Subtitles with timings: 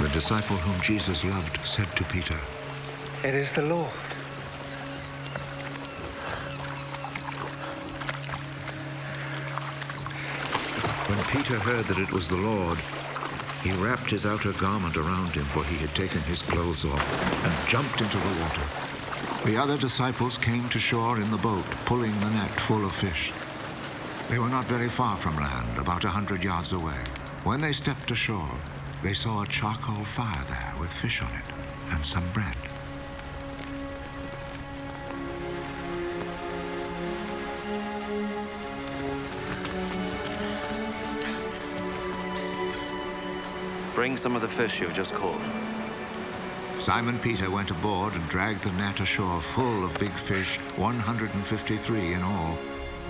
[0.00, 2.36] The disciple whom Jesus loved said to Peter,
[3.22, 3.90] It is the Lord.
[11.08, 12.78] When Peter heard that it was the Lord,
[13.62, 17.68] he wrapped his outer garment around him, for he had taken his clothes off, and
[17.68, 19.46] jumped into the water.
[19.46, 23.32] The other disciples came to shore in the boat, pulling the net full of fish.
[24.28, 26.98] They were not very far from land, about a hundred yards away.
[27.44, 28.50] When they stepped ashore,
[29.02, 31.44] they saw a charcoal fire there with fish on it
[31.90, 32.56] and some bread.
[43.94, 45.40] Bring some of the fish you've just caught.
[46.80, 52.22] Simon Peter went aboard and dragged the net ashore full of big fish, 153 in
[52.22, 52.58] all.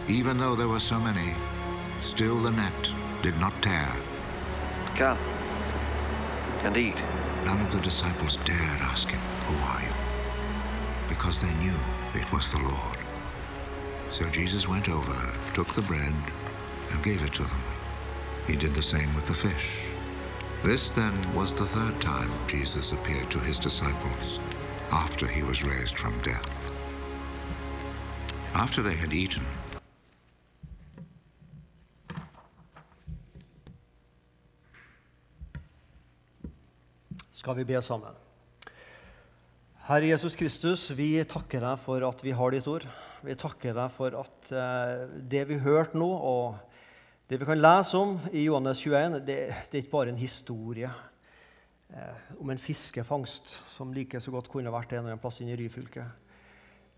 [0.08, 1.34] Even though there were so many,
[2.00, 2.90] still the net
[3.22, 3.90] did not tear.
[4.94, 5.41] Come
[6.64, 7.02] and eat.
[7.44, 9.94] None of the disciples dared ask him, Who are you?
[11.08, 11.74] Because they knew
[12.14, 12.98] it was the Lord.
[14.10, 16.12] So Jesus went over, took the bread,
[16.90, 17.62] and gave it to them.
[18.46, 19.80] He did the same with the fish.
[20.62, 24.38] This then was the third time Jesus appeared to his disciples
[24.90, 26.72] after he was raised from death.
[28.54, 29.44] After they had eaten,
[37.42, 38.14] skal vi be sammen.
[39.88, 42.84] Herre Jesus Kristus, vi takker deg for at vi har ditt ord.
[43.26, 46.60] Vi takker deg for at eh, det vi hørte nå, og
[47.26, 50.86] det vi kan lese om i Johannes 21, det, det er ikke bare en historie
[50.86, 55.56] eh, om en fiskefangst som like så godt kunne vært en eller annen plass inne
[55.56, 56.04] i Ryfylke.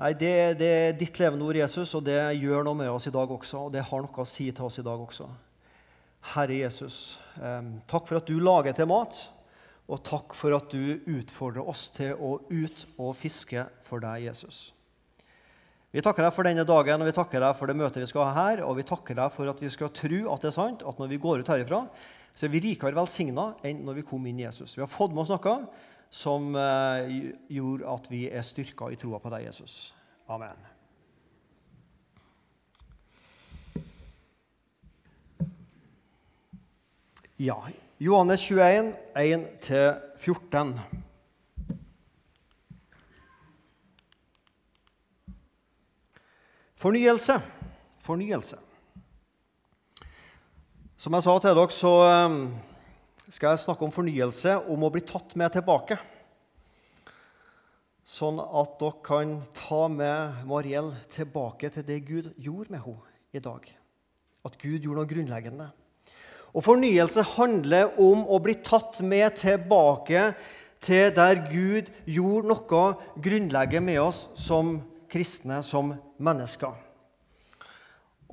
[0.02, 3.14] Nei, det, det er ditt levende ord, Jesus, og det gjør noe med oss i
[3.14, 3.62] dag også.
[3.62, 5.30] Og det har noe å si til oss i dag også.
[6.34, 6.98] Herre Jesus,
[7.40, 9.22] eh, takk for at du lager til mat.
[9.92, 14.70] Og takk for at du utfordrer oss til å ut og fiske for deg, Jesus.
[15.94, 18.26] Vi takker deg for denne dagen og vi takker deg for det møtet vi skal
[18.26, 18.64] ha her.
[18.66, 21.12] Og vi takker deg for at vi skal tro at det er sant, at når
[21.12, 21.84] vi går ut herifra,
[22.34, 24.74] så er vi rikere velsigna enn når vi kom inn i Jesus.
[24.74, 25.56] Vi har fått med oss noe
[26.14, 29.92] som eh, gjorde at vi er styrka i troa på deg, Jesus.
[30.30, 30.58] Amen.
[37.38, 37.58] Ja,
[37.98, 40.78] Johannes 21, 1-14.
[46.74, 47.36] Fornyelse.
[48.02, 48.58] Fornyelse.
[50.98, 51.92] Som jeg sa til dere, så
[52.26, 52.40] um,
[53.28, 56.00] skal jeg snakke om fornyelse, om å bli tatt med tilbake.
[58.02, 63.46] Sånn at dere kan ta med Mariell tilbake til det Gud gjorde med henne i
[63.46, 63.70] dag.
[64.44, 65.70] At Gud gjorde noe grunnleggende.
[66.54, 70.28] Og Fornyelse handler om å bli tatt med tilbake
[70.84, 72.84] til der Gud gjorde noe
[73.18, 74.76] grunnleggende med oss som
[75.10, 76.76] kristne, som mennesker.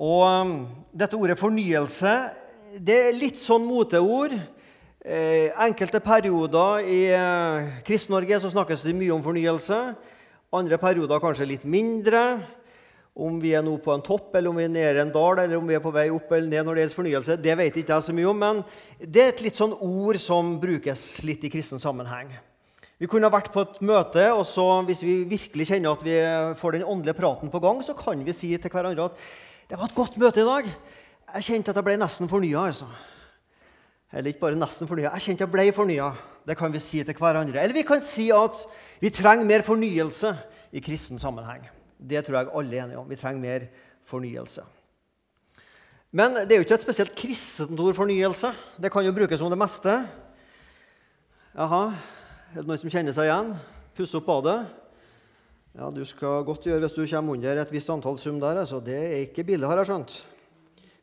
[0.01, 0.53] Og um,
[0.93, 2.31] Dette ordet 'fornyelse'
[2.79, 4.31] det er litt sånn moteord.
[5.01, 9.79] Eh, enkelte perioder i eh, Kristen-Norge så snakkes det mye om fornyelse.
[10.55, 12.21] Andre perioder kanskje litt mindre.
[13.11, 15.41] Om vi er nå på en topp, eller om vi er nede i en dal,
[15.44, 17.81] eller om vi er på vei opp eller ned når det gjelder fornyelse, det vet
[17.81, 18.61] ikke jeg så mye om, men
[19.03, 22.31] det er et litt sånn ord som brukes litt i kristen sammenheng.
[23.01, 26.16] Vi kunne vært på et møte, og så, hvis vi virkelig kjenner at vi
[26.59, 29.23] får den åndelige praten på gang, så kan vi si til hverandre at
[29.71, 30.69] det var et godt møte i dag.
[31.31, 32.67] Jeg kjente at jeg ble nesten fornya.
[32.69, 32.85] Altså.
[34.13, 36.11] Eller ikke bare nesten fornya, jeg kjente jeg ble fornya.
[36.45, 37.57] Det kan vi si til hverandre.
[37.57, 38.61] Eller vi kan si at
[39.01, 40.35] vi trenger mer fornyelse
[40.71, 41.66] i kristen sammenheng.
[42.01, 43.09] Det tror jeg alle er enige om.
[43.09, 43.67] Vi trenger mer
[44.09, 44.63] fornyelse.
[46.12, 48.50] Men det er jo ikke et spesielt kristent ord, fornyelse.
[48.81, 49.94] Det kan jo brukes om det meste.
[51.56, 51.84] Jaha,
[52.51, 53.53] er det noen som kjenner seg igjen?
[53.95, 54.57] Pusse opp badet?
[55.78, 58.59] Ja, du skal godt gjøre hvis du kommer under et visst antall sum der.
[58.59, 58.81] altså.
[58.83, 60.18] Det er ikke billig, har jeg skjønt.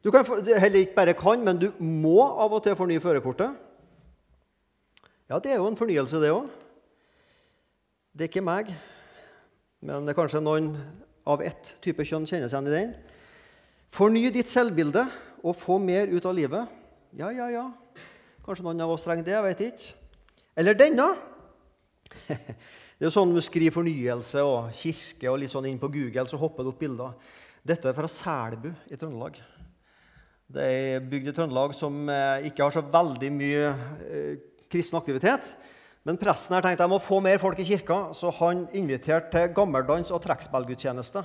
[0.05, 3.57] Du kan heller ikke bare kan, men du må av og til fornye førerkortet.
[5.29, 6.47] Ja, det er jo en fornyelse, det òg.
[8.13, 8.71] Det er ikke meg,
[9.85, 10.73] men det er kanskje noen
[11.29, 12.95] av ett type kjønn kjenner seg igjen i den.
[13.93, 15.05] Forny ditt selvbilde
[15.43, 16.75] og få mer ut av livet.
[17.17, 17.67] Ja, ja, ja.
[18.45, 19.37] Kanskje noen av oss trenger det.
[19.37, 19.95] jeg vet ikke.
[20.59, 21.09] Eller denne.
[22.99, 26.27] Det er jo sånn Du skriver 'fornyelse' og 'kirke' og litt sånn inn på Google,
[26.27, 27.13] så hopper det opp bilder.
[27.63, 29.39] Dette er fra Selbu i Trøndelag.
[30.51, 33.69] Det er ei bygd i Trøndelag som eh, ikke har så veldig mye
[34.09, 35.53] eh, kristen aktivitet.
[36.07, 39.53] Men presten her tenkte jeg må få mer folk i kirka, så han inviterte til
[39.57, 41.25] gammeldans og trekkspillgudstjeneste.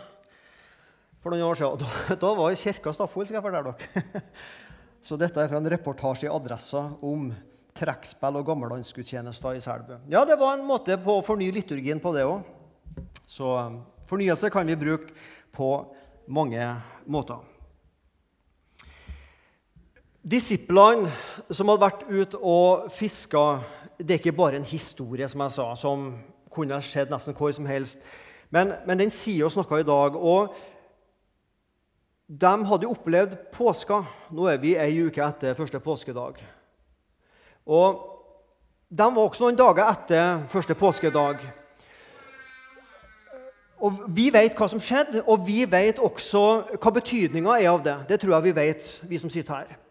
[1.23, 1.79] For noen år siden.
[1.79, 4.23] Da, da var kirka stappfull, skal jeg fortelle dere.
[5.03, 7.25] Så dette er fra en reportasje i Adressa om
[7.75, 9.97] trekkspill og gammeldansgudstjenester i Selbu.
[10.11, 12.45] Ja, det var en måte på å fornye liturgien på det òg.
[13.27, 15.11] Så um, fornyelse kan vi bruke
[15.55, 15.69] på
[16.31, 16.69] mange
[17.03, 17.41] måter.
[20.23, 21.11] Disiplene
[21.51, 23.43] som hadde vært ute og fiska,
[24.03, 26.11] det er ikke bare en historie som jeg sa, som
[26.51, 27.97] kunne skjedd nesten hvor som helst.
[28.51, 30.15] Men, men den sier oss noe i dag.
[30.15, 30.53] og
[32.27, 34.03] de hadde jo opplevd påska.
[34.31, 36.39] Nå er vi ei uke etter første påskedag.
[37.65, 37.99] Og
[38.89, 41.43] de var også noen dager etter første påskedag.
[43.83, 46.43] Og Vi vet hva som skjedde, og vi vet også
[46.79, 47.97] hva betydninga er av det.
[48.09, 49.82] Det tror jeg vi vet, vi som sitter her.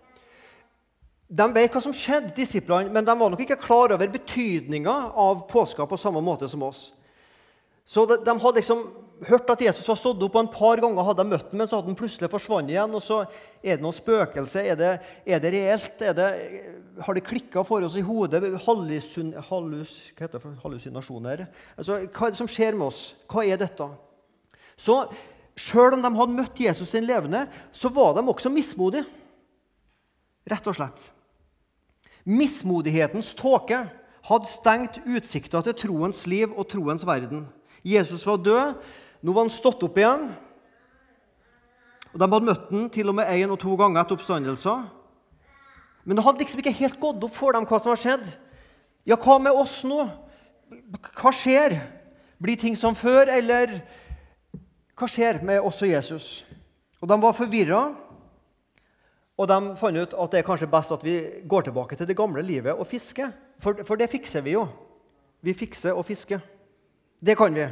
[1.32, 5.46] De vet hva som skjedde, disiplene, men de var nok ikke klar over betydninga av
[5.48, 6.90] påska på samme måte som oss.
[7.88, 8.82] Så de, de hadde liksom
[9.26, 11.70] hørt at Jesus var stått opp, og en par ganger hadde de møtt ham, men
[11.70, 12.96] så hadde han plutselig forsvunnet igjen.
[12.98, 13.22] og så
[13.62, 14.64] Er det noe spøkelse?
[14.74, 14.90] Er det,
[15.24, 16.04] er det reelt?
[16.04, 16.28] Er det,
[17.06, 18.42] har det klikka for oss i hodet?
[18.66, 21.46] Hallusin, hallus, hva heter det for hallusinasjoner?
[21.78, 23.02] Altså, hva er det som skjer med oss?
[23.30, 23.88] Hva er dette?
[24.76, 24.98] Så
[25.56, 29.06] sjøl om de hadde møtt Jesus sin levende, så var de også mismodige.
[30.50, 31.10] Rett og slett.
[32.24, 33.80] Mismodighetens tåke
[34.28, 37.46] hadde stengt utsikta til troens liv og troens verden.
[37.82, 38.74] Jesus var død,
[39.22, 40.28] nå var han stått opp igjen.
[42.12, 44.84] Og De hadde møtt ham til og med én og to ganger etter oppstandelser.
[46.04, 48.30] Men det hadde liksom ikke helt gått opp for dem hva som har skjedd.
[49.08, 50.04] Ja, hva med oss nå?
[51.18, 51.78] Hva skjer?
[52.42, 53.80] Blir ting som før, eller
[54.98, 56.26] hva skjer med oss og Jesus?
[57.02, 57.82] Og De var forvirra,
[59.38, 61.16] og de fant ut at det er kanskje best at vi
[61.48, 63.32] går tilbake til det gamle livet og fisker.
[63.58, 64.66] For, for det fikser vi jo.
[65.42, 66.42] Vi fikser og fisker.
[67.26, 67.66] Det kan vi.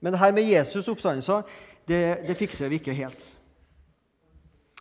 [0.00, 1.42] Men det her med Jesus' oppstandelse
[1.88, 3.38] det, det fikser vi ikke helt.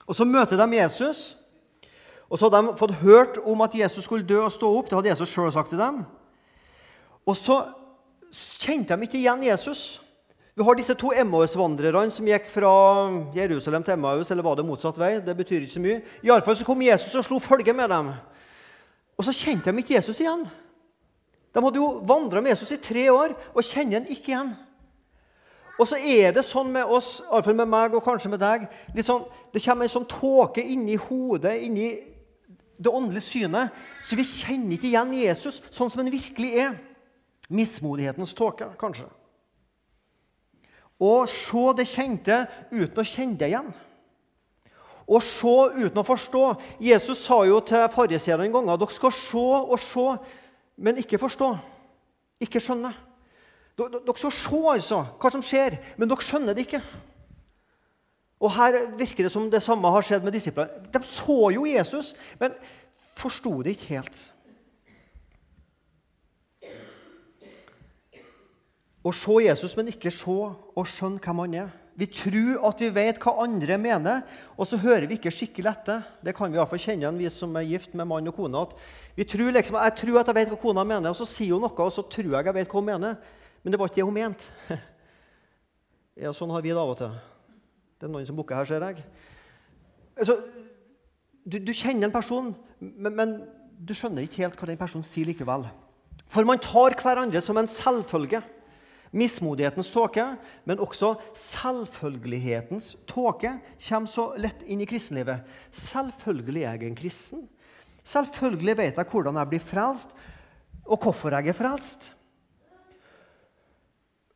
[0.07, 1.38] Og Så møter de Jesus,
[2.30, 4.89] og så hadde de fått hørt om at Jesus skulle dø og stå opp.
[4.89, 6.04] Det hadde Jesus sjøl sagt til dem.
[7.25, 7.60] Og så
[8.33, 10.02] kjente de ikke igjen Jesus.
[10.53, 12.71] Vi har disse to Emmaus-vandrerne som gikk fra
[13.33, 14.29] Jerusalem til Emmaus.
[14.29, 15.15] Eller var det motsatt vei?
[15.17, 16.01] Det betyr ikke så mye.
[16.21, 18.11] Iallfall så kom Jesus og slo følge med dem.
[19.17, 20.45] Og så kjente de ikke Jesus igjen.
[21.53, 24.53] De hadde jo vandra med Jesus i tre år og kjenner han ikke igjen.
[25.81, 28.67] Og så er det sånn med oss, iallfall med meg og kanskje med deg
[29.01, 31.89] sånn, Det kommer en sånn tåke inni hodet, inni
[32.77, 33.73] det åndelige synet,
[34.05, 36.77] så vi kjenner ikke igjen Jesus sånn som han virkelig er.
[37.50, 39.09] Mismodighetens tåke, kanskje.
[41.03, 43.71] Å se det kjente uten å kjenne det igjen.
[45.03, 46.44] Å se uten å forstå.
[46.83, 50.05] Jesus sa jo til fariseerne en gang at dere skal se og se,
[50.79, 51.50] men ikke forstå.
[52.44, 52.94] Ikke skjønne.
[53.79, 56.83] Dere skal se altså, hva som skjer, men dere skjønner det ikke.
[58.44, 60.83] Og Her virker det som det samme har skjedd med disiplene.
[60.91, 62.55] De så jo Jesus, men
[63.15, 64.23] forsto det ikke helt.
[69.03, 71.71] Å se Jesus, men ikke se og skjønne hvem han er.
[72.00, 74.23] Vi tror at vi vet hva andre mener,
[74.57, 76.07] og så hører vi ikke skikkelig etter.
[76.25, 78.38] Det kan vi i hvert fall kjenne igjen, vi som er gift med mann og
[78.38, 78.63] kone.
[78.63, 78.73] at
[79.15, 81.61] vi tror liksom, Jeg tror at jeg vet hva kona mener, og så sier hun
[81.61, 83.17] noe, og så tror jeg jeg vet hva hun mener.
[83.61, 84.44] Men det var ikke det hun mente.
[86.13, 87.13] Ja, sånn har vi det av og til.
[87.97, 89.01] Det er noen som bukker her, ser jeg.
[90.13, 90.35] Altså,
[91.41, 93.31] du, du, kjenner en person, men, men,
[93.81, 95.65] du skjønner ikke helt hva den personen sier likevel.
[96.29, 98.43] For man tar hverandre som en selvfølge.
[99.13, 100.24] Mismodighetens tåke,
[100.65, 105.46] men også selvfølgelighetens tåke kommer så lett inn i kristenlivet.
[105.70, 107.43] Selvfølgelig er jeg en kristen.
[108.03, 110.15] Selvfølgelig vet jeg hvordan jeg blir frelst,
[110.84, 112.10] og hvorfor jeg er frelst.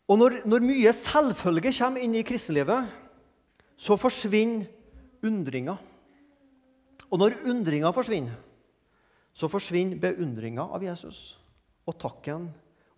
[0.08, 2.88] Og når, når mye selvfølge kommer inn i kristenlivet,
[3.78, 4.70] så forsvinner
[5.26, 5.76] undringa.
[7.12, 8.38] Og når undringa forsvinner,
[9.34, 11.36] så forsvinner beundringa av Jesus.
[11.88, 12.48] Og takken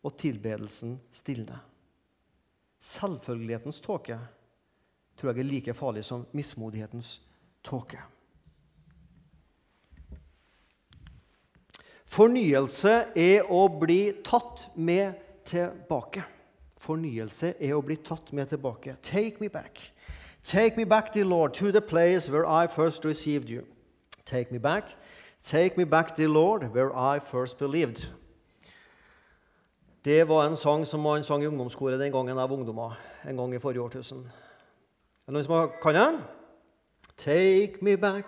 [0.05, 1.68] og tilbedelsen stilner.
[2.79, 4.19] Selvfølgelighetens tåke
[5.17, 7.21] tror jeg er like farlig som mismodighetens
[7.63, 7.99] tåke.
[12.09, 16.23] Fornyelse er å bli tatt med tilbake.
[16.79, 18.95] Fornyelse er å bli tatt med tilbake.
[19.03, 19.91] Take me back.
[20.43, 23.65] Take me back, dear Lord, to the place where I first received you.
[24.25, 24.95] Take me back.
[25.43, 28.07] Take me back, dear Lord, where I first believed.
[30.05, 32.99] Det var en sang som man sang i ungdomskoret den gangen jeg var ungdommer.
[33.29, 34.17] En gang i forrige årtusen.
[35.27, 36.21] Er det noen som kan den?
[37.17, 38.25] Take me back,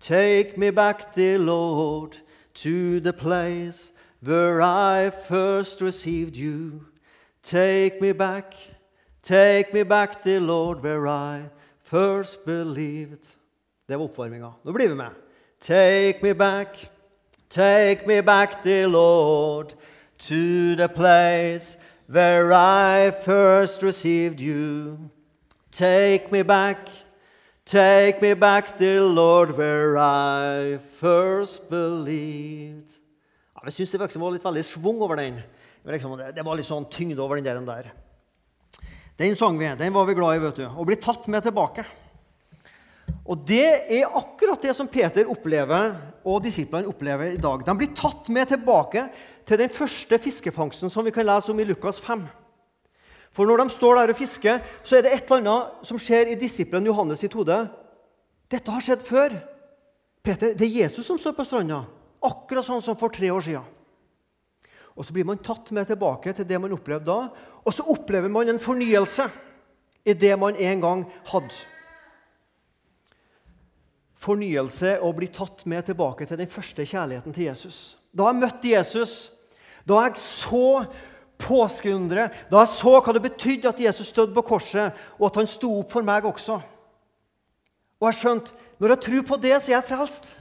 [0.00, 2.20] take me back, dear Lord,
[2.54, 3.92] to the place
[4.22, 6.86] where I first received you.
[7.42, 8.54] Take me back,
[9.22, 11.48] take me back, dear Lord, where I
[11.82, 13.36] first believed.
[13.88, 14.52] Det var oppvarminga.
[14.64, 15.10] Nå blir vi med.
[15.60, 16.90] Take me back,
[17.50, 19.74] Take me back, dear Lord,
[20.18, 25.10] to the place where I first received you.
[25.70, 26.88] Take me back,
[27.64, 32.98] take me back, dear Lord, where I first believed.
[33.54, 35.40] Ja, jeg syns det liksom var litt veldig svung over den.
[35.82, 37.40] Det var, liksom, litt sånn tyngde over.
[37.42, 37.90] Den, der.
[39.18, 40.42] den sang vi, den var vi glad i.
[40.42, 40.66] vet du.
[40.66, 41.84] Å bli tatt med tilbake.
[43.28, 45.92] Og Det er akkurat det som Peter opplever,
[46.24, 47.60] og disiplene opplever i dag.
[47.64, 49.04] De blir tatt med tilbake
[49.48, 52.24] til den første fiskefangsten som vi kan lese om i Lukas 5.
[53.32, 56.32] For når de står der og fisker, så er det et eller annet som skjer
[56.32, 57.60] i disippelen Johannes sitt hode.
[58.48, 59.36] Dette har skjedd før.
[60.24, 61.84] Peter, Det er Jesus som står på stranda,
[62.24, 63.64] akkurat sånn som for tre år siden.
[64.96, 67.28] Og Så blir man tatt med tilbake til det man opplevde da,
[67.64, 69.30] og så opplever man en fornyelse
[70.04, 71.77] i det man en gang hadde
[74.18, 77.96] fornyelse og bli tatt med tilbake til den første kjærligheten til Jesus.
[78.10, 79.14] Da jeg møtte Jesus,
[79.86, 80.86] da jeg så
[81.38, 85.50] påskeunderet, da jeg så hva det betydde at Jesus stod på korset, og at han
[85.50, 86.58] sto opp for meg også.
[87.98, 90.32] Og jeg skjønte når jeg tror på det, så er jeg frelst.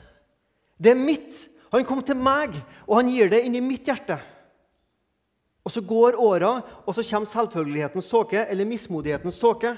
[0.78, 1.48] Det er mitt.
[1.74, 2.56] Han kom til meg,
[2.88, 4.20] og han gir det inn i mitt hjerte.
[5.68, 9.74] Og Så går åra, og så kommer selvfølgelighetens tåke, eller mismodighetens tåke.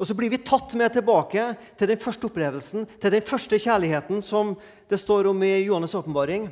[0.00, 1.42] Og så blir vi tatt med tilbake
[1.76, 4.54] til den første opplevelsen, til den første kjærligheten som
[4.88, 6.48] det står om i Johannes' åpenbaring.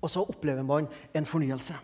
[0.00, 1.76] Og så opplever man en fornyelse.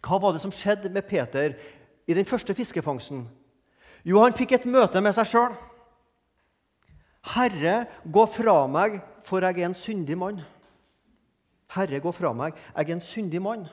[0.00, 1.56] Hva var det som skjedde med Peter
[2.06, 3.26] i den første fiskefangsten?
[4.06, 5.58] Jo, han fikk et møte med seg sjøl.
[7.34, 10.40] Herre, gå fra meg, for jeg er en syndig mann.
[11.74, 13.66] Herre, gå fra meg, jeg er en syndig mann.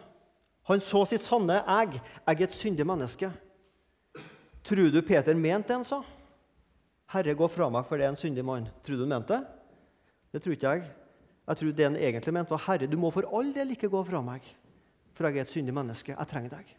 [0.68, 2.02] Han så sitt sanne jeg.
[2.26, 3.30] Jeg er et syndig menneske.
[4.68, 6.02] Tror du Peter mente det han sa?
[7.14, 8.68] Herre, gå fra meg, for det er en syndig mann.
[8.84, 9.54] Tror du han mente det?
[10.36, 10.90] Det tror ikke jeg.
[11.48, 14.02] Jeg tror det han egentlig mente, var Herre, du må for all del ikke gå
[14.10, 14.44] fra meg,
[15.16, 16.12] for jeg er et syndig menneske.
[16.12, 16.74] Jeg trenger deg.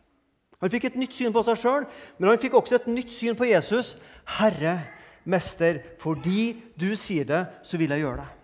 [0.61, 1.87] Han fikk et nytt syn på seg sjøl,
[2.19, 3.95] men han fikk også et nytt syn på Jesus.
[4.37, 4.75] Herre,
[5.25, 8.38] mester, fordi du sier det, så vil jeg gjøre det.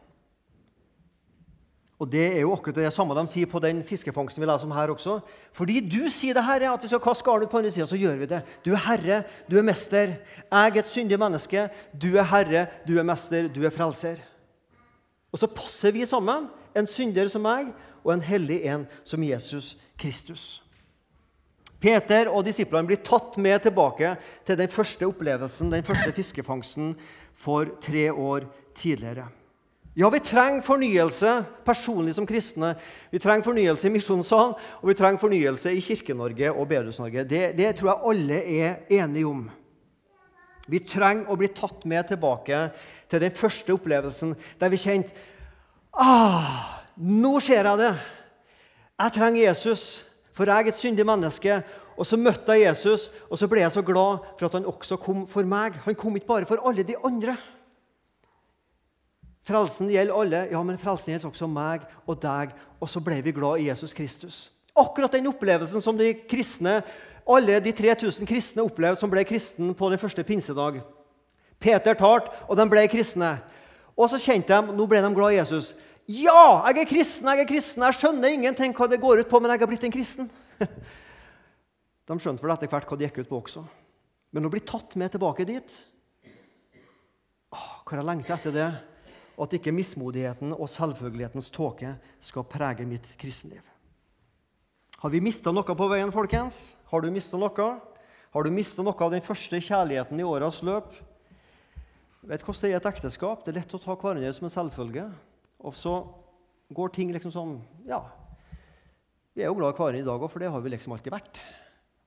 [2.04, 4.75] Og Det er jo akkurat det samme de sier på den fiskefangsten vi leser om
[4.76, 5.14] her også.
[5.56, 7.96] Fordi du sier det, Herre, at vi skal kaste garnet ut på andre sida, så
[7.96, 8.42] gjør vi det.
[8.61, 10.18] Du er Herre, du er mester.
[10.44, 11.62] Jeg er et syndig menneske.
[11.96, 14.20] Du er Herre, du er mester, du er frelser.
[15.32, 17.70] Og så passer vi sammen, en synder som meg
[18.04, 20.61] og en hellig en som Jesus Kristus.
[21.80, 24.12] Peter og disiplene blir tatt med tilbake
[24.44, 26.92] til den første opplevelsen, den første fiskefangsten,
[27.32, 28.44] for tre år
[28.76, 29.26] tidligere.
[29.94, 31.32] Ja, vi trenger fornyelse
[31.62, 32.72] personlig som kristne.
[33.14, 37.22] Vi trenger fornyelse i Misjonssalen, og vi trenger fornyelse i Kirke-Norge og Bedehus-Norge.
[37.30, 39.44] Det, det, tror jeg alle er enige om.
[40.66, 42.64] Vi trenger å bli tatt med tilbake
[43.12, 45.12] til den første opplevelsen der vi kjente
[45.92, 47.94] ah, Nå ser jeg det!
[48.94, 51.62] Jeg trenger Jesus, for jeg er et syndig menneske.
[51.94, 54.98] Og så møtte jeg Jesus, og så ble jeg så glad for at han også
[54.98, 55.78] kom for meg.
[55.86, 57.36] Han kom ikke bare for alle de andre.
[59.44, 62.54] Frelsen gjelder alle, ja, men frelsen gjelder også meg og deg.
[62.80, 64.38] Og så ble vi glad i Jesus Kristus.
[64.74, 66.78] Akkurat den opplevelsen som de kristne,
[67.28, 70.80] alle de 3000 kristne opplevde som ble kristne på den første pinsedag.
[71.60, 73.36] Peter talte, og de ble kristne.
[73.94, 75.72] Og så kjente de nå ble de glad i Jesus.
[76.10, 79.40] Ja, jeg er kristen, jeg er kristen, jeg skjønner ingenting hva det går ut på,
[79.40, 80.28] men jeg har blitt en kristen.
[82.04, 83.62] De skjønte vel etter hvert hva det gikk ut på også.
[84.36, 85.76] Men å bli tatt med tilbake dit
[87.54, 88.66] Åh, Hvor jeg lengter etter det
[89.35, 93.62] og at ikke mismodigheten og selvfølgelighetens tåke skal prege mitt kristenliv.
[95.03, 96.76] Har vi mista noe på veien, folkens?
[96.88, 97.67] Har du mista noe?
[98.35, 100.95] Har du mista noe av den første kjærligheten i åras løp?
[102.25, 103.45] vet hvordan det er et ekteskap.
[103.45, 105.05] Det er lett å ta hverandre som en selvfølge.
[105.64, 105.95] Og så
[106.75, 108.00] går ting liksom sånn Ja,
[109.35, 111.12] vi er jo glad i hverandre i dag òg, for det har vi liksom alltid
[111.14, 111.41] vært.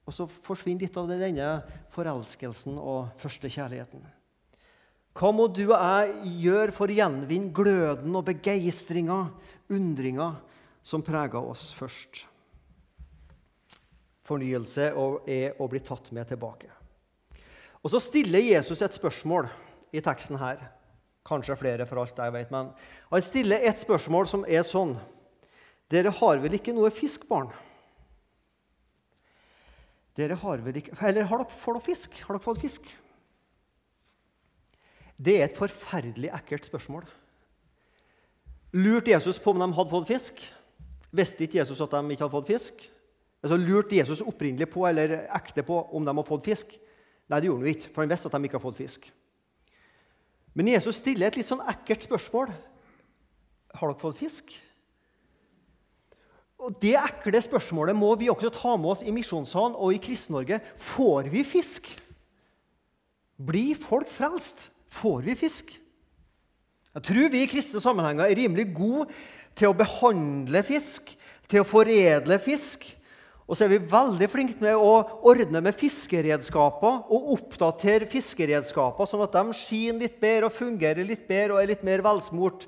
[0.08, 1.50] Og så forsvinner litt av denne
[1.94, 4.06] forelskelsen og første kjærligheten.
[5.18, 9.24] Hva må du og jeg gjøre for å gjenvinne gløden og begeistringa,
[9.74, 10.36] undringa,
[10.86, 12.22] som preger oss først?
[14.28, 16.70] Fornyelse er å bli tatt med tilbake.
[17.82, 19.48] Og Så stiller Jesus et spørsmål
[19.96, 20.62] i teksten her.
[21.26, 22.52] Kanskje flere, for alt jeg vet.
[22.54, 22.70] Men
[23.10, 24.98] han stiller et spørsmål som er sånn
[25.88, 27.48] Dere har vel ikke noe fisk, barn?
[30.20, 32.18] Dere har vel ikke, Eller har dere fått fisk?
[32.28, 32.90] Har dere fått fisk?
[35.18, 37.08] Det er et forferdelig ekkelt spørsmål.
[38.78, 40.44] Lurte Jesus på om de hadde fått fisk?
[41.16, 42.84] Visste ikke Jesus at de ikke hadde fått fisk?
[43.42, 46.76] Altså, lurte Jesus opprinnelig på eller ekte på om de hadde fått fisk?
[47.28, 49.10] Nei, det gjorde han ikke, for han visste at de ikke hadde fått fisk.
[50.58, 52.54] Men Jesus stiller et litt sånn ekkelt spørsmål.
[53.78, 54.56] Har dere fått fisk?
[56.58, 60.58] Og Det ekle spørsmålet må vi også ta med oss i Misjonssalen og i Kristen-Norge.
[60.82, 61.92] Får vi fisk?
[63.38, 64.72] Blir folk frelst?
[64.92, 65.74] Får vi fisk?
[66.98, 69.10] Jeg tror vi i kristne sammenhenger er rimelig gode
[69.58, 71.12] til å behandle fisk,
[71.50, 72.86] til å foredle fisk.
[73.48, 79.24] Og så er vi veldig flinke med å ordne med fiskeredskaper og oppdatere fiskeredskaper, sånn
[79.24, 82.68] at de skinner litt bedre og fungerer litt bedre og er litt mer velsmurt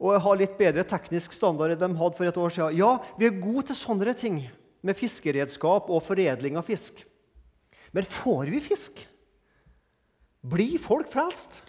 [0.00, 2.76] og har litt bedre teknisk standard enn de hadde for et år siden.
[2.80, 4.42] Ja, vi er gode til sånne ting
[4.84, 7.02] med fiskeredskap og foredling av fisk.
[7.96, 9.00] Men får vi fisk?
[10.40, 11.60] Blir folk frelst?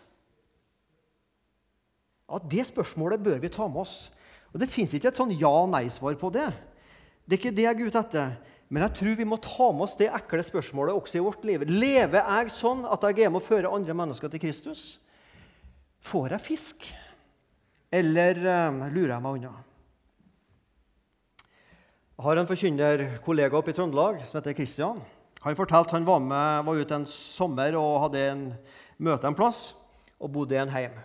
[2.32, 4.12] Ja, Det spørsmålet bør vi ta med oss.
[4.54, 6.48] Og Det fins ikke et sånn ja-nei-svar på det.
[7.28, 8.38] Det er ikke det jeg er ute etter.
[8.72, 11.64] Men jeg tror vi må ta med oss det ekle spørsmålet også i vårt liv.
[11.68, 14.84] Lever jeg sånn at jeg er med å føre andre mennesker til Kristus?
[16.00, 16.88] Får jeg fisk?
[17.92, 19.52] Eller uh, lurer jeg meg unna?
[22.16, 25.02] Jeg har en forkynnerkollega oppe i Trøndelag som heter Kristian.
[25.42, 28.44] Han fortalte han var med, var ute en sommer og hadde en
[29.02, 29.72] møte en plass
[30.22, 31.00] og bodde i en heim.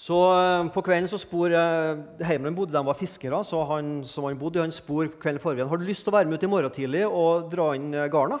[0.00, 3.42] Så eh, På kvelden så spor eh, heimen han bodde, de var fiskere.
[3.44, 5.66] så han som han bodde, han spor kvelden forrige.
[5.68, 8.38] Har du lyst til å være med ut i morgen tidlig og dra inn garna?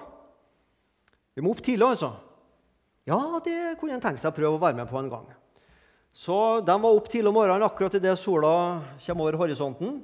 [1.34, 2.14] Vi må opp tidlig, altså.
[3.08, 5.26] Ja, det kunne han tenke seg å prøve å være med på en gang.
[6.14, 8.52] Så de var opp tidlig om morgenen akkurat idet sola
[9.04, 10.00] kommer over horisonten.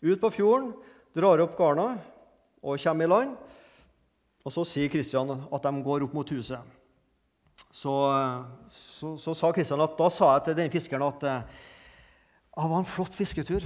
[0.00, 0.72] Ut på fjorden,
[1.16, 1.94] drar opp garna
[2.60, 3.34] og kommer i land.
[4.50, 6.76] Og så sier Kristian at de går opp mot huset.
[7.70, 7.92] Så,
[8.66, 11.36] så, så sa Kristian at da sa jeg til denne fiskeren at det
[12.58, 13.62] var en flott fisketur.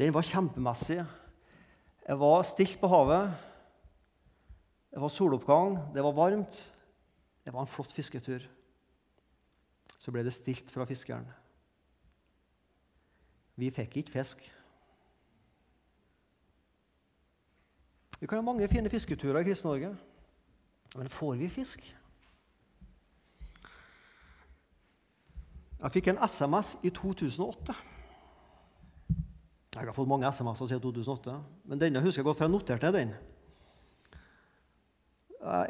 [0.00, 1.02] Den var kjempemessig.
[2.08, 3.28] Jeg var stilt på havet.
[4.92, 6.58] Det var soloppgang, det var varmt.
[7.44, 8.48] Det var en flott fisketur
[10.02, 11.28] så ble det stilt fra fiskeren.
[13.60, 14.42] Vi fikk ikke fisk.
[18.22, 19.88] Vi kan ha mange fine fisketurer i Kristen-Norge,
[20.94, 21.88] men får vi fisk?
[25.80, 27.74] Jeg fikk en SMS i 2008.
[29.74, 32.86] Jeg har fått mange SMS-er siden 2008, men denne husker jeg godt, for jeg noterte
[32.86, 33.12] ned den.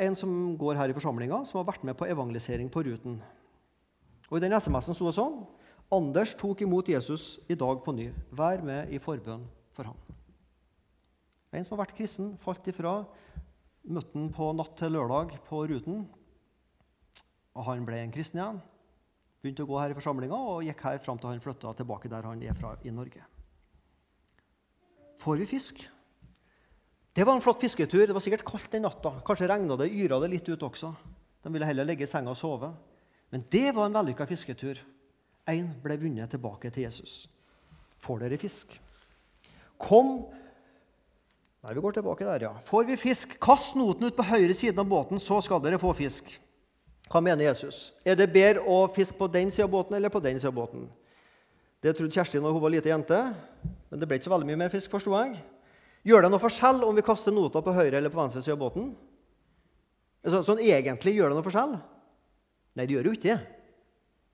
[0.05, 3.23] En som går her i forsamlinga, som har vært med på evangelisering på Ruten.
[4.29, 5.47] Og I den SMS-en sto det sånn
[5.88, 8.12] Anders tok imot Jesus i dag på ny.
[8.29, 10.12] Vær med i forbønn for ham.
[11.53, 13.03] En som har vært kristen, falt ifra.
[13.93, 16.05] Møtte han på natt til lørdag på Ruten.
[17.53, 18.61] Og Han ble en kristen igjen.
[19.43, 22.29] Begynte å gå her i forsamlinga og gikk her fram til han flytta tilbake der
[22.29, 23.25] han er fra i Norge.
[25.21, 25.83] Får vi fisk?
[27.12, 28.07] Det var en flott fisketur.
[28.07, 29.19] Det var sikkert kaldt den natta.
[29.27, 30.95] Kanskje regna det, yra det litt ut også.
[31.43, 32.71] De ville heller ligge i senga og sove.
[33.35, 34.79] Men det var en vellykka fisketur.
[35.51, 37.27] Én ble vunnet tilbake til Jesus.
[38.01, 38.79] Får dere fisk?
[39.83, 40.23] Kom
[41.62, 42.53] Nei, vi går tilbake der, ja.
[42.66, 45.92] Får vi fisk, kast noten ut på høyre siden av båten, så skal dere få
[45.94, 46.33] fisk.
[47.12, 47.92] Hva mener Jesus?
[48.03, 50.59] Er det bedre å fiske på den siden av båten eller på den siden av
[50.59, 50.88] båten?
[51.83, 53.20] Det trodde Kjersti når hun var lita jente,
[53.90, 54.90] men det ble ikke så veldig mye mer fisk.
[54.90, 55.38] forstod jeg.
[56.07, 58.62] Gjør det noe forskjell om vi kaster nota på høyre eller på venstre side av
[58.62, 58.90] båten?
[60.27, 61.79] Så, sånn egentlig gjør det noe forskjell?
[62.75, 63.38] Nei, det gjør jo ikke det.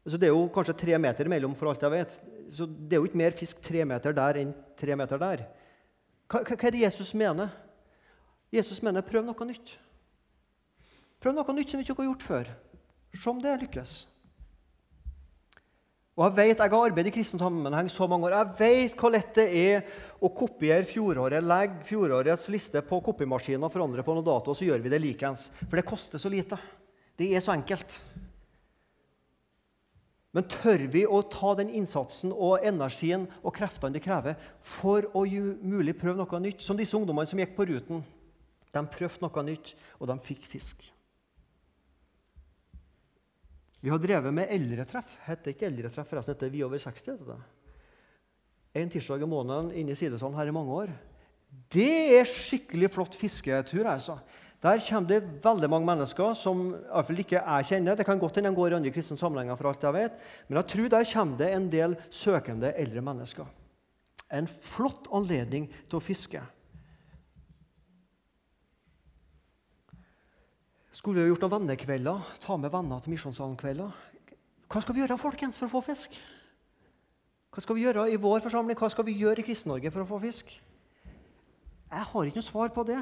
[0.07, 2.19] Altså, det er jo kanskje tre meter imellom, for alt jeg vet.
[2.57, 5.45] Så det er jo ikke mer fisk tre meter der enn tre meter der.
[6.29, 7.53] Hva, hva, er det Jesus mener?
[8.53, 9.75] Jesus mener prøv noe nytt.
[11.19, 12.53] Prøv noe nytt som vi ikke har gjort før.
[13.17, 13.99] Se om det lykkes.
[16.19, 18.35] Og Jeg vet, jeg har arbeidet i kristen sammenheng så mange år.
[18.35, 19.85] Jeg vet hvor lett det er
[20.19, 24.83] å kopiere fjoråret, legge fjorårets liste på kopimaskinen og forandre på noen dato, så gjør
[24.83, 25.47] vi det likens.
[25.63, 26.59] For det koster så lite.
[27.15, 28.01] Det er så enkelt.
[30.37, 35.25] Men tør vi å ta den innsatsen og energien og kreftene det krever for å
[35.25, 36.61] mulig prøve noe nytt?
[36.65, 38.05] Som disse ungdommene som gikk på Ruten.
[38.69, 40.85] De prøvde noe nytt, og de fikk fisk.
[43.81, 45.15] Vi har drevet med eldretreff.
[45.25, 47.13] Heter ikke eldretreff, forresten heter Vi over 60.
[47.15, 47.39] heter det.
[48.83, 50.93] En tirsdag i måneden inne i Sidesand her i mange år.
[51.73, 53.87] Det er skikkelig flott fisketur.
[53.87, 54.19] altså.
[54.59, 57.95] Der kommer det veldig mange mennesker som i hvert fall ikke jeg kjenner.
[57.95, 60.17] Det kan godt hende de går i andre kristne sammenhenger, for alt jeg vet.
[60.49, 63.47] Men jeg tror der kommer det en del søkende eldre mennesker.
[64.35, 66.43] En flott anledning til å fiske.
[70.91, 72.35] Skulle vi gjort noen vennekvelder?
[72.43, 73.95] Ta med venner til Misjonssalen-kvelder?
[74.69, 76.19] Hva skal vi gjøre folkens, for å få fisk?
[77.55, 78.77] Hva skal vi gjøre i vår forsamling?
[78.77, 80.51] Hva skal vi gjøre i Kristen-Norge for å få fisk?
[81.89, 82.99] Jeg har ikke noe svar på det.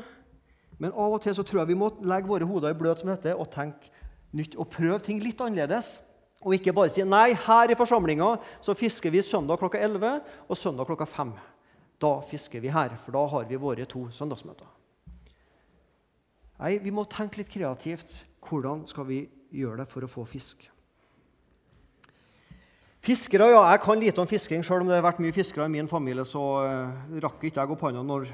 [0.83, 3.13] Men av og til så tror jeg vi må legge våre hoder i bløt som
[3.13, 3.93] dette, og tenke
[4.37, 5.97] nytt og prøve ting litt annerledes.
[6.45, 10.59] Og ikke bare si nei, her i forsamlinga så fisker vi søndag klokka 11 og
[10.61, 11.33] søndag klokka 5.
[12.03, 14.69] Da fisker vi her, for da har vi våre to søndagsmøter.
[16.61, 18.23] Nei, vi må tenke litt kreativt.
[18.47, 19.25] Hvordan skal vi
[19.57, 20.69] gjøre det for å få fisk?
[23.07, 25.73] Fiskere, ja, Jeg kan lite om fisking, selv om det har vært mye fiskere i
[25.73, 26.25] min familie.
[26.25, 28.27] Så uh, rakk ikke jeg opp hånda når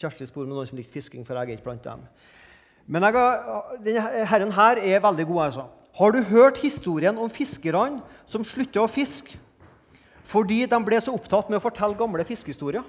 [0.00, 2.02] Kjersti spurte om noen som likte fisking, for jeg er ikke blant dem.
[2.90, 3.14] Men jeg,
[3.84, 5.42] denne herren her er veldig god.
[5.46, 5.66] altså.
[5.94, 9.40] Har du hørt historien om fiskerne som slutta å fiske
[10.24, 12.84] fordi de ble så opptatt med å fortelle gamle fiskehistorier?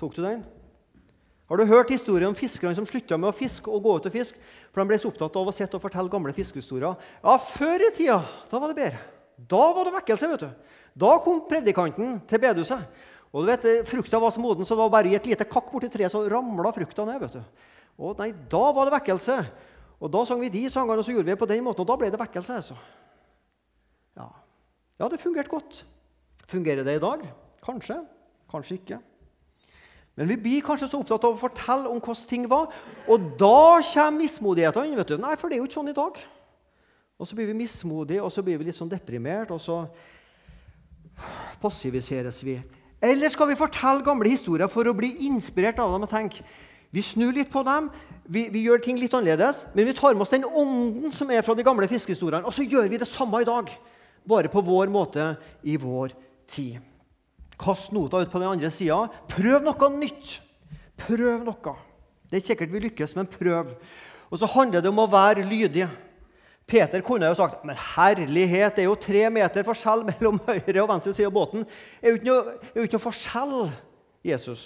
[0.00, 0.40] Tok du den?
[1.50, 4.14] Har du hørt historien om fiskerne som slutta med å fiske og gå ut og
[4.14, 6.96] fiske for de ble så opptatt av å sitte og fortelle gamle fiskehistorier?
[7.20, 9.02] Ja, før i tida da var det bedre.
[9.50, 10.28] Da var det vekkelse.
[10.30, 10.50] vet du.
[11.04, 12.86] Da kom predikanten til bedehuset.
[13.30, 15.68] Og du vet, Frukta var så moden, så det var bare i et lite kakk
[15.70, 17.20] borti treet så ramla frukta ned.
[17.20, 17.42] vet du.
[17.98, 19.36] Og nei, Da var det vekkelse.
[20.00, 21.86] Og Da sang vi de sangene, og så gjorde vi det på den måten, og
[21.86, 22.54] da ble det vekkelse.
[22.54, 22.76] altså.
[24.16, 24.26] Ja,
[24.98, 25.84] ja det fungerte godt.
[26.48, 27.22] Fungerer det i dag?
[27.62, 28.04] Kanskje.
[28.50, 28.98] Kanskje ikke.
[30.16, 32.72] Men vi blir kanskje så opptatt av å fortelle om hvordan ting var.
[33.06, 34.96] Og da kommer mismodighetene.
[34.96, 35.18] vet du.
[35.18, 36.18] Nei, for det er jo ikke sånn i dag.
[37.20, 39.86] Og så blir vi mismodige, og så blir vi litt sånn deprimert, og så
[41.60, 42.62] passiviseres vi.
[43.00, 46.44] Eller skal vi fortelle gamle historier for å bli inspirert av dem og tenke
[46.90, 47.86] vi snur litt på dem,
[48.26, 51.44] vi, vi, gjør ting litt annerledes, men vi tar med oss den ånden som er
[51.46, 53.70] fra de gamle fiskehistoriene, og så gjør vi det samme i dag,
[54.26, 55.32] bare på vår måte
[55.62, 56.16] i vår
[56.50, 56.80] tid.
[57.60, 59.04] Kast nota ut på den andre sida.
[59.30, 60.38] Prøv noe nytt.
[60.98, 61.74] Prøv noe.
[62.26, 63.74] Det er ikke sikkert vi lykkes, men prøv.
[64.30, 65.86] Og så handler det om å være lydig.
[66.70, 70.90] Peter kunne jo sagt men herlighet, det er jo tre meter forskjell mellom høyre og
[70.92, 71.66] venstre side av båten.
[71.98, 73.54] Det er jo ikke noe, jo ikke noe forskjell,
[74.30, 74.64] Jesus.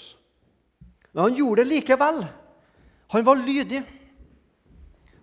[1.15, 2.25] Men han gjorde det likevel.
[3.15, 3.81] Han var lydig.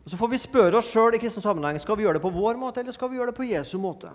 [0.02, 2.34] Og Så får vi spørre oss sjøl i kristen sammenheng skal vi gjøre det på
[2.34, 4.10] vår måte eller skal vi gjøre det på Jesu måte.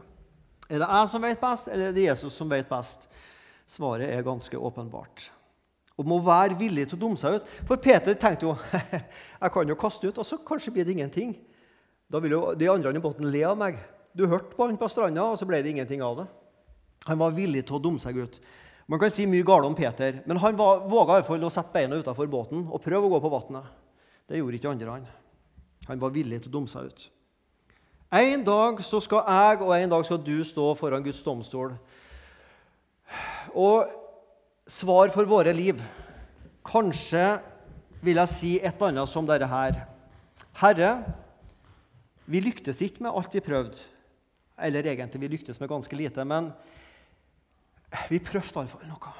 [0.67, 3.07] Er det jeg som vet best, eller er det Jesus som vet best?
[3.71, 5.29] Svaret er ganske åpenbart.
[5.97, 7.53] Og må være villig til å dumme seg ut.
[7.69, 8.57] For Peter tenkte jo
[9.43, 11.37] jeg kan jo kaste ut, og så kanskje blir det ingenting.
[12.13, 13.79] Da vil jo de andre i båten le av meg.
[14.17, 16.27] Du hørte på han på stranda, og så ble det ingenting av det.
[17.07, 18.39] Han var villig til å dumme seg ut.
[18.87, 21.99] Man kan si mye galt om Peter, men han var, våga iallfall å sette beina
[21.99, 23.67] utafor båten og prøve å gå på vannet.
[24.31, 24.91] Det gjorde ikke andre.
[24.91, 25.07] Han
[25.87, 27.11] Han var villig til å dumme seg ut.
[28.11, 31.75] En dag så skal jeg og en dag skal du stå foran Guds domstol.
[33.55, 33.91] Og
[34.67, 35.83] svar for våre liv
[36.67, 37.39] Kanskje
[38.03, 39.85] vil jeg si et eller annet som dette her.
[40.59, 40.91] Herre,
[42.27, 43.79] vi lyktes ikke med alt vi prøvde.
[44.59, 46.25] Eller egentlig, vi lyktes med ganske lite.
[46.25, 46.51] Men
[48.11, 49.13] vi prøvde iallfall noe.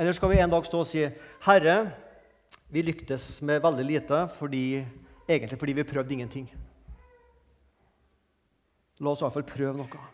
[0.00, 1.04] Eller skal vi en dag stå og si
[1.46, 1.76] Herre,
[2.72, 4.82] vi lyktes med veldig lite fordi,
[5.28, 6.48] egentlig fordi vi prøvde ingenting.
[9.02, 10.08] La oss iallfall prøve noe.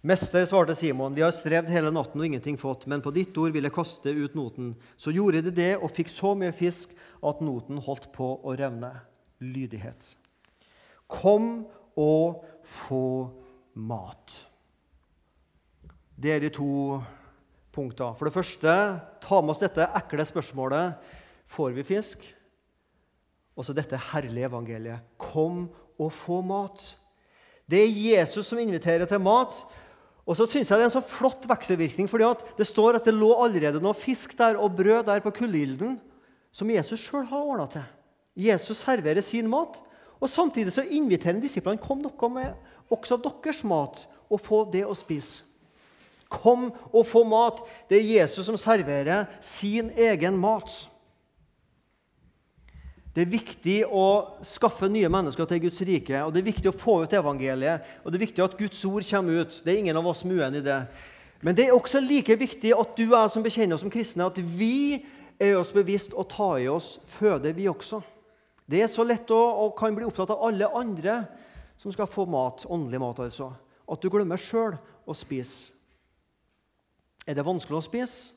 [0.00, 3.52] Mester, svarte Simon, vi har strevd hele natten og ingenting fått, men på ditt ord
[3.52, 4.72] vil jeg kaste ut noten.
[4.96, 8.94] Så gjorde de det og fikk så mye fisk at noten holdt på å revne
[9.40, 10.14] lydighet.
[11.10, 11.66] Kom
[11.98, 13.30] og få
[13.74, 14.36] mat.
[16.20, 17.00] Det er de to
[17.72, 18.14] punktene.
[18.16, 18.74] For det første,
[19.24, 21.12] ta med oss dette ekle spørsmålet
[21.50, 22.24] får vi fisk.
[23.56, 25.04] Og så dette herlige evangeliet.
[25.20, 25.68] Kom
[26.00, 26.82] og få mat.
[27.70, 29.54] Det er Jesus som inviterer til mat.
[30.26, 32.24] Og så synes jeg Det er en så flott vekselvirkning, fordi
[32.58, 35.98] det står at det lå allerede noe fisk der og brød der på kullgilden
[36.52, 37.86] som Jesus sjøl har ordna til.
[38.36, 39.80] Jesus serverer sin mat,
[40.20, 42.54] og samtidig så inviterer han disiplene kom noe med
[42.92, 45.42] også deres mat, og få det å spise.
[46.30, 47.58] Kom og få mat.
[47.90, 50.70] Det er Jesus som serverer sin egen mat.
[53.10, 56.76] Det er viktig å skaffe nye mennesker til Guds rike, og det er viktig å
[56.78, 57.82] få ut evangeliet.
[58.04, 59.62] og det er viktig at Guds ord kommer ut.
[59.64, 60.86] Det er ingen av oss er i det.
[61.42, 64.24] Men det er også like viktig at du og jeg som bekjenner oss som kristne,
[64.24, 65.04] at vi
[65.40, 68.00] er oss bevisst å ta i oss føde, vi også.
[68.70, 71.24] Det er så lett å og kan bli opptatt av alle andre
[71.80, 73.48] som skal få mat, åndelig mat, altså,
[73.90, 74.76] at du glemmer sjøl
[75.08, 75.72] å spise.
[77.26, 78.36] Er det vanskelig å spise?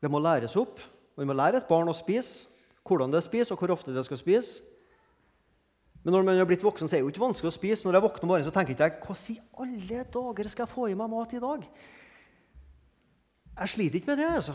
[0.00, 0.80] Det må læres opp.
[1.18, 2.46] Vi må lære et barn å spise,
[2.86, 4.62] hvordan det spiser, og hvor ofte det skal spise.
[6.00, 7.84] Men når man har blitt voksen, så er det jo ikke vanskelig å spise.
[7.84, 10.72] Når jeg våkner om morgenen, så tenker jeg ikke hvordan i alle dager skal jeg
[10.72, 11.66] få i meg mat i dag?
[13.58, 14.30] Jeg sliter ikke med det.
[14.38, 14.54] altså.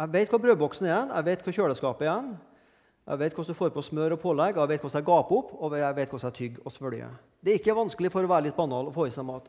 [0.00, 2.30] Jeg vet hva brødboksen er, jeg vet hva kjøleskapet er,
[3.10, 5.54] jeg vet hvordan du får på smør og pålegg, jeg vet hvordan jeg gaper opp,
[5.58, 7.14] og jeg vet hvordan jeg tygger og svølger.
[7.42, 9.48] Det er ikke vanskelig for å være litt banal å få i seg mat.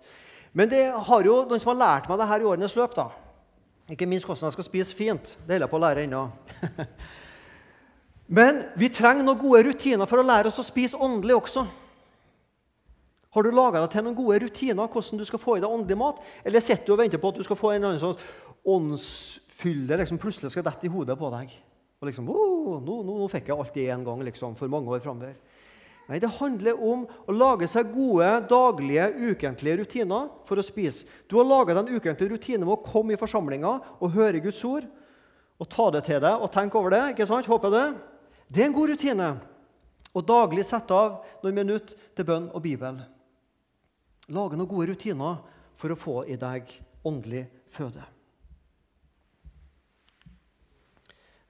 [0.57, 2.95] Men det har jo noen som har lært meg det her i årenes løp.
[2.97, 3.11] da.
[3.93, 5.35] Ikke minst hvordan jeg skal spise fint.
[5.45, 6.23] Det holder jeg på å lære ennå.
[8.39, 11.65] Men vi trenger noen gode rutiner for å lære oss å spise åndelig også.
[13.31, 16.01] Har du laga deg til noen gode rutiner hvordan du skal få i deg åndelig
[16.01, 16.23] mat?
[16.43, 20.01] Eller sitter du og venter på at du skal få en eller annen sånn åndsfylde
[20.01, 21.53] liksom plutselig skal dette i hodet på deg?
[22.01, 25.03] Og liksom, nå, nå, nå, fikk jeg alt det en gang liksom, for mange år
[25.03, 25.35] framover.
[26.09, 31.05] Nei, det handler om å lage seg gode daglige, ukentlige rutiner for å spise.
[31.29, 34.87] Du har laga den ukentlige rutinen med å komme i forsamlinga og høre Guds ord.
[35.61, 37.03] Og ta det til deg og tenke over det.
[37.13, 37.47] ikke sant?
[37.47, 37.85] Håper det.
[38.49, 39.29] Det er en god rutine.
[40.11, 42.97] Og daglig sette av noen minutter til bønn og Bibel.
[44.33, 45.37] Lage noen gode rutiner
[45.77, 46.73] for å få i deg
[47.07, 48.03] åndelig føde.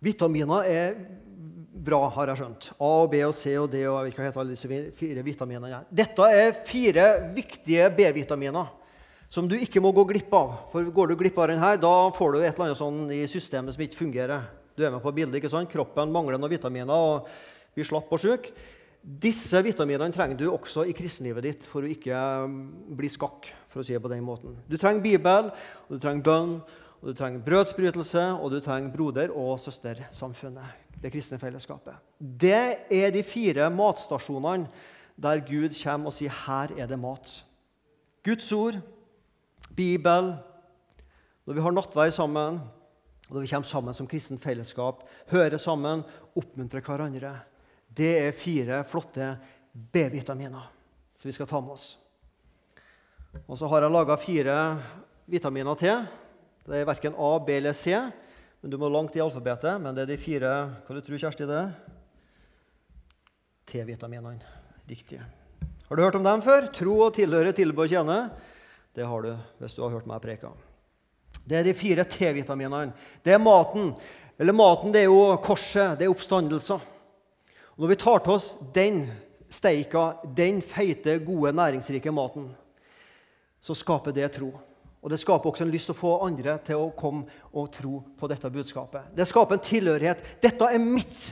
[0.01, 0.95] Vitaminer er
[1.81, 2.69] bra, har jeg skjønt.
[2.77, 4.93] A og B og C og D og jeg vet ikke hva heter alle disse
[4.97, 5.81] fire vitaminene.
[5.89, 8.77] Dette er fire viktige B-vitaminer
[9.31, 10.57] som du ikke må gå glipp av.
[10.73, 13.75] For Går du glipp av denne, da får du et eller annet sånn i systemet
[13.75, 14.49] som ikke fungerer.
[14.75, 15.71] Du er med på bildet, ikke sant?
[15.71, 17.29] Kroppen mangler noen vitaminer og
[17.75, 18.51] blir slapp og syk.
[19.01, 22.17] Disse vitaminene trenger du også i kristenlivet ditt for å ikke
[22.97, 23.49] bli skakk.
[23.71, 24.57] for å si det på den måten.
[24.67, 25.45] Du trenger Bibel,
[25.87, 26.57] og du trenger bønn,
[27.01, 30.77] og du trenger brødsbrytelse, og du trenger broder- og søstersamfunnet.
[31.01, 31.95] Det kristne fellesskapet.
[32.19, 34.67] Det er de fire matstasjonene
[35.21, 37.43] der Gud kommer og sier 'her er det mat'.
[38.23, 38.75] Guds ord,
[39.75, 40.37] Bibel,
[41.45, 42.61] når vi har nattverd sammen,
[43.29, 46.03] og når vi kommer sammen som kristen fellesskap, hører sammen,
[46.35, 47.39] oppmuntrer hverandre.
[47.97, 49.37] Det er fire flotte
[49.73, 50.71] B-vitaminer
[51.15, 51.99] som vi skal ta med oss.
[53.47, 54.83] Og så har jeg laga fire
[55.27, 56.07] vitaminer til.
[56.67, 57.95] Det er verken A, B eller C.
[58.61, 59.81] Men Du må langt i alfabetet.
[59.81, 60.51] Men det er de fire
[60.85, 61.63] Hva du tror Kjersti det?
[63.71, 64.39] T-vitaminene.
[64.89, 65.21] Riktig.
[65.87, 66.67] Har du hørt om dem før?
[66.71, 68.29] Tro og tilhøre, tilbe og tjene.
[68.95, 70.51] Det har du hvis du har hørt meg preke.
[71.47, 72.93] Det er de fire T-vitaminene.
[73.23, 73.93] Det er maten.
[74.37, 76.81] Eller maten det er jo korset, det er oppstandelser.
[77.75, 79.05] Og når vi tar til oss den
[79.51, 82.49] steika, den feite, gode, næringsrike maten,
[83.61, 84.51] så skaper det tro.
[85.01, 87.25] Og det skaper også en lyst til å få andre til å komme
[87.57, 89.09] og tro på dette budskapet.
[89.17, 90.25] Det skaper en tilhørighet.
[90.43, 91.31] Dette er mitt.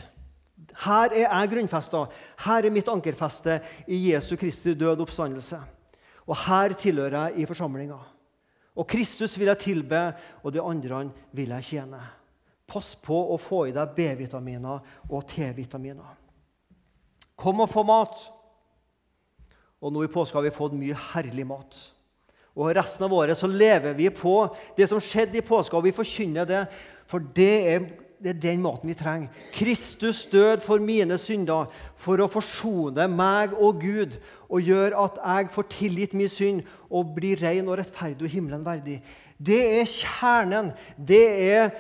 [0.86, 2.08] Her er jeg grunnfesta.
[2.46, 5.60] Her er mitt ankerfeste i Jesu Kristi død oppstandelse.
[6.26, 8.00] Og her tilhører jeg i forsamlinga.
[8.80, 10.02] Og Kristus vil jeg tilbe,
[10.44, 11.04] og de andre
[11.36, 12.00] vil jeg tjene.
[12.70, 16.18] Pass på å få i deg B-vitaminer og T-vitaminer.
[17.40, 18.18] Kom og få mat.
[19.80, 21.78] Og nå i påske har vi fått mye herlig mat.
[22.60, 24.36] Og resten av året så lever vi på
[24.76, 26.66] det som skjedde i påska, og vi forkynner det.
[27.08, 27.86] For det er,
[28.20, 29.32] det er den maten vi trenger.
[29.56, 34.20] Kristus død for mine synder, for å forsone meg og Gud
[34.50, 38.66] og gjøre at jeg får tilgitt min synd og blir ren og rettferdig og himmelen
[38.66, 39.00] verdig.
[39.40, 40.74] Det er kjernen.
[40.98, 41.72] Det er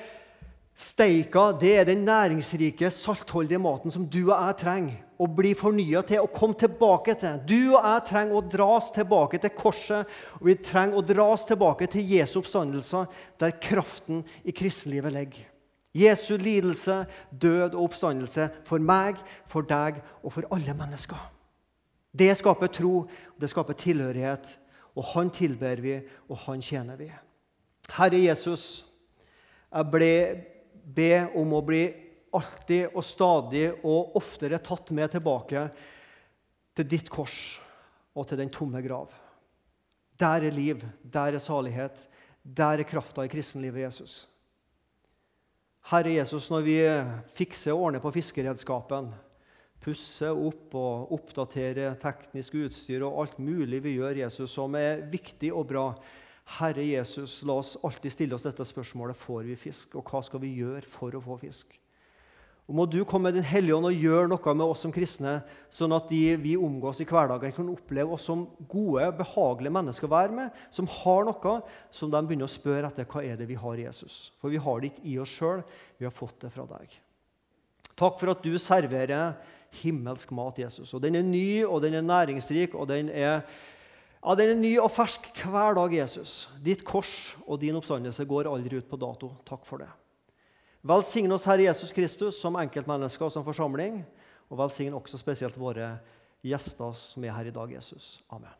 [0.79, 5.99] Steika det er den næringsrike, saltholdige maten som du og jeg trenger å bli fornya
[6.07, 7.41] til og komme tilbake til.
[7.43, 10.07] Du og jeg trenger å dras tilbake til korset,
[10.39, 13.03] og vi trenger å dras tilbake til Jesu oppstandelse,
[13.41, 15.49] der kraften i kristenlivet ligger.
[15.99, 21.19] Jesu lidelse, død og oppstandelse for meg, for deg og for alle mennesker.
[22.15, 23.03] Det skaper tro,
[23.35, 24.55] det skaper tilhørighet,
[24.95, 25.97] og Han tilber vi,
[26.29, 27.09] og Han tjener vi.
[27.97, 28.85] Herre Jesus,
[29.69, 30.13] jeg ble
[30.95, 31.83] be om å bli
[32.35, 35.65] alltid og stadig og oftere tatt med tilbake
[36.77, 37.59] til ditt kors
[38.15, 39.13] og til den tomme grav.
[40.19, 42.03] Der er liv, der er salighet,
[42.43, 44.25] der er krafta i kristenlivet Jesus.
[45.89, 46.77] Herre Jesus, når vi
[47.33, 49.09] fikser og ordner på fiskeredskapen,
[49.79, 55.53] pusser opp og oppdaterer teknisk utstyr og alt mulig vi gjør, Jesus, som er viktig
[55.55, 55.85] og bra,
[56.57, 60.41] Herre Jesus, la oss alltid stille oss dette spørsmålet får vi fisk, og hva skal
[60.41, 61.77] vi gjøre for å få fisk?
[62.69, 65.39] Og Må du komme med Din Hellige Ånd og gjøre noe med oss som kristne,
[65.73, 70.11] sånn at de vi omgås i hverdagen, kan oppleve oss som gode, behagelige mennesker å
[70.13, 71.55] være med, som har noe
[71.89, 74.19] som de begynner å spørre etter hva er det vi har i Jesus.
[74.37, 75.63] For vi har det ikke i oss sjøl,
[75.97, 76.93] vi har fått det fra deg.
[77.97, 79.33] Takk for at du serverer
[79.81, 80.93] himmelsk mat, Jesus.
[80.93, 83.41] Og Den er ny, og den er næringsrik, og den er
[84.23, 86.49] ja, Den er ny og fersk hver dag, Jesus.
[86.63, 89.31] Ditt kors og din oppstandelse går aldri ut på dato.
[89.47, 89.89] Takk for det.
[90.83, 94.01] Velsign oss, Herre Jesus Kristus, som enkeltmennesker og som forsamling.
[94.49, 95.93] Og velsign også spesielt våre
[96.43, 98.17] gjester som er her i dag, Jesus.
[98.31, 98.58] Amen.